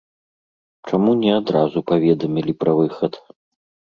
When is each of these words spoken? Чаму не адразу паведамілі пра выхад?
Чаму 0.89 1.11
не 1.23 1.31
адразу 1.39 1.83
паведамілі 1.91 2.53
пра 2.63 2.71
выхад? 2.79 3.13